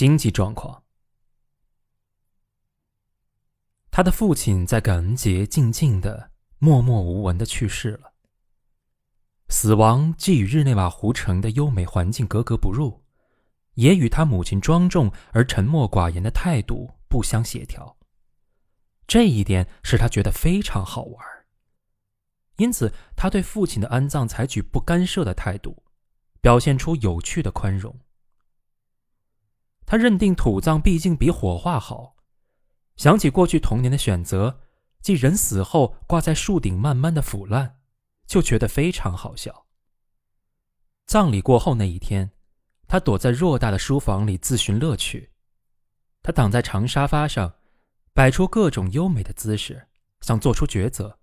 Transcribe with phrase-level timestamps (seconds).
[0.00, 0.82] 经济状况。
[3.90, 8.14] 他的父亲在感恩节静静的、默默无闻的去世了。
[9.50, 13.04] 死亡既与日内瓦湖城的优美环境格格不入，
[13.74, 17.98] 也与他母亲庄重而沉默寡言的态度不相协调。
[19.06, 21.26] 这一点使他觉得非常好玩，
[22.56, 25.82] 因此他对父亲的安葬采取不干涉的态度，
[26.40, 27.94] 表现出有趣的宽容。
[29.90, 32.14] 他认定土葬毕竟比火化好。
[32.94, 34.60] 想起过去童年的选择，
[35.02, 37.80] 即人死后挂在树顶慢慢的腐烂，
[38.24, 39.66] 就觉得非常好笑。
[41.06, 42.30] 葬礼过后那一天，
[42.86, 45.32] 他躲在偌大的书房里自寻乐趣。
[46.22, 47.54] 他躺在长沙发上，
[48.14, 49.88] 摆出各种优美的姿势，
[50.20, 51.18] 想做出抉择。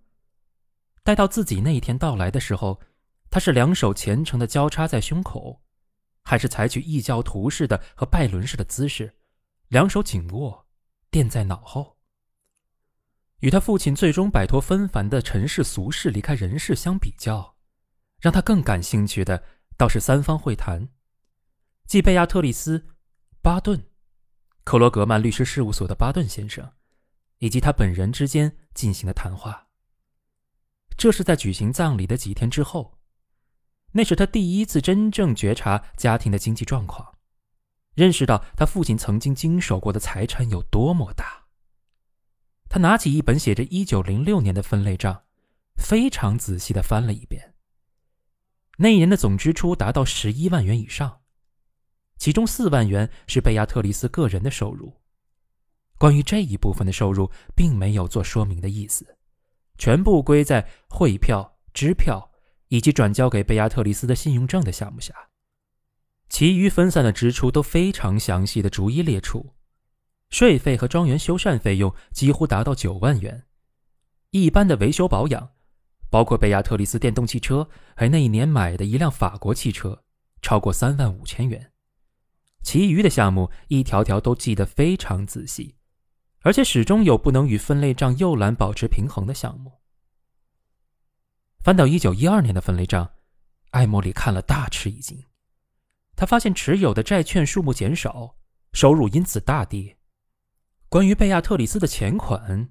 [1.04, 2.82] 待到自己那一天到来的时候，
[3.30, 5.62] 他是两手虔诚的交叉在胸口，
[6.28, 9.16] 还是采取异教徒式的和拜伦式的姿势，
[9.70, 10.68] 两手紧握？
[11.10, 11.98] 垫在脑后。
[13.40, 17.56] 与他父亲最终摆脱纷繁的尘世俗世，离开人世相比较，
[18.20, 19.42] 让他更感兴趣的
[19.78, 20.90] 倒是三方会谈，
[21.86, 22.78] 即贝亚特里斯·
[23.42, 23.82] 巴顿、
[24.66, 26.74] 克罗格曼律师事务所的巴顿先生，
[27.38, 29.70] 以及他本人之间进行的谈话。
[30.98, 32.97] 这是在举行葬礼的几天之后，
[33.98, 37.16] 那是他第一次真正觉察家庭的经济状况。
[37.96, 41.48] 认识到他父亲曾经经手过的财产有多么大。
[42.70, 45.24] 他拿起一本写着一九零六年的分类账，
[45.78, 47.56] 非常仔细的翻了一遍。
[48.78, 51.22] 那一年的总支出达到十一万元以上，
[52.20, 55.02] 其中四万元是贝亚特里斯个人的收入。
[55.98, 59.18] 关于这一部分的收入，并没有做说明的意思，
[59.80, 62.30] 全部归在汇票、支票
[62.70, 65.14] 以及转交给贝亚特里斯的信用证的项目下。
[66.30, 69.54] 其余分散的支出都非常详细的逐一列出，
[70.30, 73.46] 税费和庄园修缮费用几乎达到九万元，
[74.32, 75.52] 一般的维修保养，
[76.10, 80.04] 包括贝亚特里斯电动汽车还那一年买的一辆法国汽车，
[80.42, 81.72] 超过三万五千元。
[82.62, 85.78] 其余的项目一条条都记得非常仔细，
[86.42, 89.80] 而且始终有不能与分类账右栏保持平衡的项目。
[91.68, 93.12] 翻到一九一二年的分类账，
[93.72, 95.26] 艾莫里看了大吃一惊。
[96.16, 98.38] 他发现持有的债券数目减少，
[98.72, 99.98] 收入因此大跌。
[100.88, 102.70] 关于贝亚特里斯的钱款，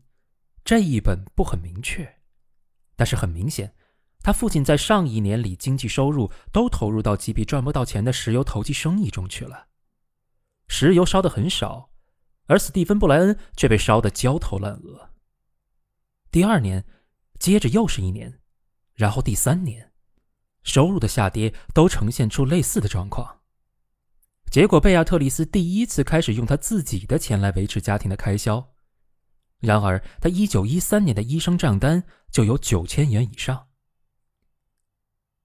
[0.65, 2.21] 这一本不很明确，
[2.97, 3.75] 但是很明显，
[4.23, 9.67] 他父亲在上一年里经济收入都投入到几笔赚不到钱的石油投机生意中去了。
[10.69, 11.91] 石油烧得很少，
[12.47, 15.11] 而史蒂芬布莱恩却被烧得焦头烂额。
[16.31, 16.87] 第二年，
[17.39, 18.41] 接着又是一年，
[18.97, 19.93] 然后第三年。
[20.65, 23.43] 收入的下跌都呈现出类似的状况，
[24.51, 28.75] 结果贝亚特里斯第一次开始用他自己的钱来维持家庭的开销。
[29.61, 32.03] 然而，他一九一三年的医生账单
[32.33, 33.69] 就有九千元以上。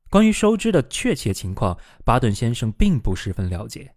[0.10, 3.96] 关于收支的确切情况，巴顿先生并不十分了解，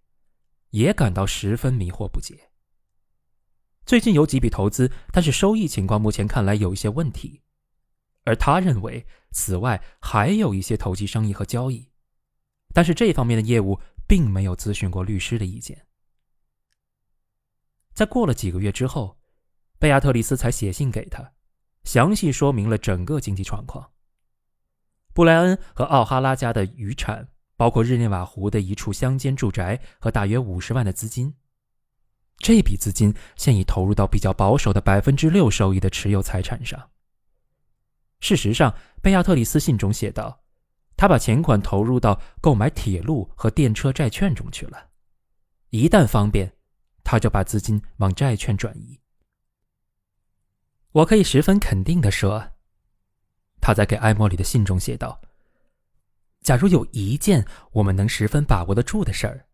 [0.70, 2.50] 也感到十分迷惑不解。
[3.86, 7.43] 最近有几笔投资，但是收益情况目前看来有一些问题。
[8.24, 11.88] 而他认为，此外还有一些投机生意和交易，
[12.72, 15.86] 但是这方面的业务并没有咨询过律师的意见。
[17.92, 19.18] 在过了几个月之后，
[19.78, 21.32] 贝亚特里斯才写信给他，
[21.84, 23.90] 详细说明了整个经济状况。
[25.12, 31.32] 布莱恩和奥哈拉家的遗产，包括日内瓦湖的一处乡间住宅和大约五十万的资金，
[32.38, 36.90] 这笔资金现已投入到比较保守的百分之六收益的持有财产上。
[38.24, 40.42] 事实上，贝亚特里斯信中写道
[40.96, 44.88] ：“他把钱款投入到购买铁路和电车债券中去了。
[45.68, 46.50] 一旦方便，
[47.04, 48.98] 他就把资金往债券转移。”
[50.92, 52.52] 我可以十分肯定的说，
[53.60, 55.20] 他在给艾莫里的信中写道
[56.40, 59.44] ：“假如有一件我们能十分把握得住的事儿，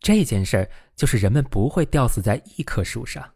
[0.00, 3.34] 这件事儿就是人们不会吊死在一棵树上。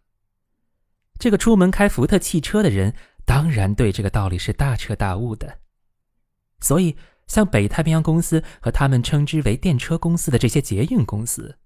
[1.19, 5.61] 这个出门开福特汽车的人。”当然，对这个道理是大彻大悟的。
[6.61, 6.97] 所以，
[7.27, 11.59] 像北太平洋公司和他们称之为电车公司的这些捷运公司，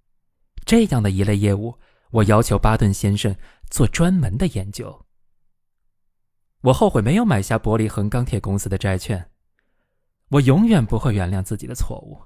[0.64, 1.78] 这样的一类业务，
[2.10, 3.36] 我要求巴顿先生
[3.70, 5.06] 做专门的研究。
[6.62, 9.30] 我后悔没有买下伯利恒钢铁公司的债券，
[10.30, 12.20] 我永远不会原谅自己的错误。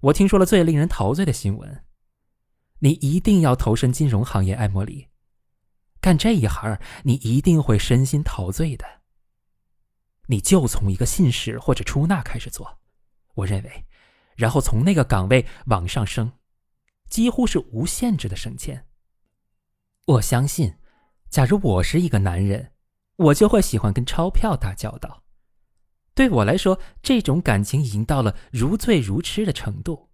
[0.00, 1.84] 我听说了最令人陶醉的新闻，
[2.78, 5.08] 你一定要投身金融行业，艾莫里。
[6.00, 8.84] 干这一行，你一定会身心陶醉的。
[10.26, 12.78] 你就从一个信使或者出纳开始做，
[13.34, 13.86] 我认为，
[14.36, 16.32] 然后从那个岗位往上升，
[17.08, 18.86] 几乎是无限制的省钱。
[20.04, 20.76] 我相信，
[21.30, 22.72] 假如我是一个男人，
[23.16, 25.24] 我就会喜欢跟钞票打交道。
[26.14, 30.10] 对我来说，这种感情已经到了如醉如痴的程度。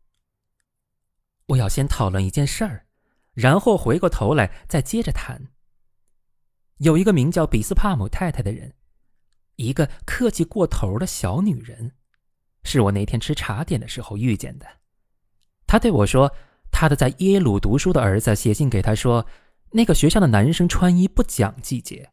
[1.47, 2.87] 我要先讨论一件事儿，
[3.33, 5.49] 然后回过头来再接着谈。
[6.79, 8.75] 有一个名叫比斯帕姆太太的人，
[9.57, 11.93] 一个客气过头的小女人，
[12.65, 14.67] 是我那天吃茶点的时候遇见的。
[15.67, 16.35] 她对我说，
[16.71, 19.25] 她的在耶鲁读书的儿子写信给她说，
[19.71, 22.11] 那个学校的男生穿衣不讲季节，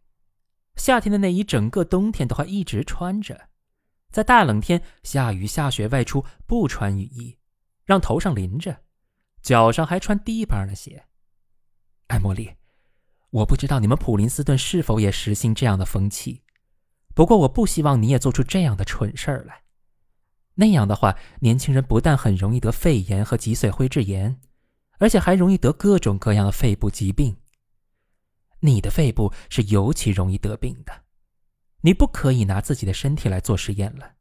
[0.75, 3.49] 夏天的内衣整个冬天都还一直穿着，
[4.11, 7.37] 在大冷天下雨下雪外出不穿雨衣，
[7.83, 8.81] 让头上淋着，
[9.41, 11.05] 脚上还穿低帮的鞋。
[12.07, 12.51] 艾茉莉。
[13.31, 16.43] 我不知道你们普林斯顿是否也实行这样的风气，
[17.15, 19.63] 不过我不希望你也做出这样的蠢事儿来。
[20.55, 24.39] 那样的话，年轻人不但很容易得肺炎和脊髓灰质炎，
[24.99, 27.37] 而且还容易得各种各样的肺部疾病。
[28.59, 31.03] 你的肺部是尤其容易得病的，
[31.81, 34.15] 你不可以拿自己的身体来做实验了。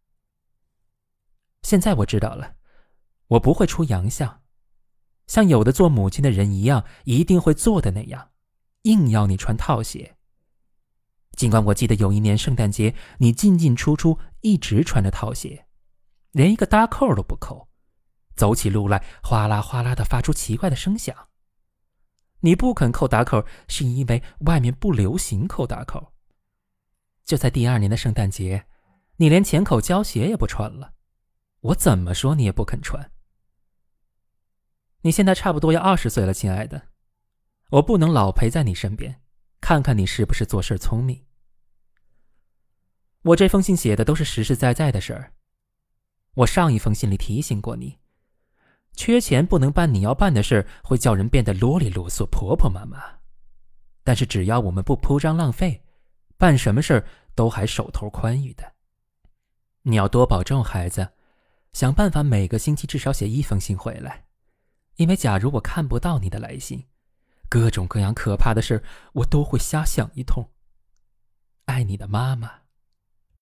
[1.62, 2.54] 现在我知道了，
[3.26, 4.42] 我不会出洋相，
[5.26, 8.30] 像有的做母亲的人一样，一定会做的那样。
[8.82, 10.16] 硬要你穿套鞋。
[11.32, 15.66] 尽管我记得有一年圣诞节，你进进出出一直穿着套鞋，
[16.32, 17.68] 连一个搭扣都不扣，
[18.36, 21.28] 走起路来哗啦哗啦的发出奇怪的声响。
[22.40, 26.12] 你不肯扣搭扣，是因为外面不流行扣搭扣。
[27.24, 28.66] 就在第二年的圣诞节，
[29.16, 30.94] 你连浅口胶鞋也不穿了，
[31.60, 33.12] 我怎么说你也不肯穿。
[35.02, 36.89] 你现在差不多要二十岁了，亲爱的。
[37.70, 39.20] 我不能老陪在你身边，
[39.60, 41.24] 看看你是不是做事聪明。
[43.22, 45.34] 我这封信写的都是实实在在的事儿。
[46.34, 47.98] 我上一封信里提醒过你，
[48.94, 53.20] 缺钱不能办你要办的事儿，会叫人变得啰里啰嗦、婆婆妈妈。
[54.02, 55.84] 但是只要我们不铺张浪费，
[56.36, 57.06] 办什么事儿
[57.36, 58.72] 都还手头宽裕的。
[59.82, 61.12] 你要多保重，孩子，
[61.72, 64.24] 想办法每个星期至少写一封信回来，
[64.96, 66.86] 因为假如我看不到你的来信。
[67.50, 68.82] 各种各样可怕的事，
[69.12, 70.48] 我都会瞎想一通。
[71.66, 72.59] 爱你的妈妈。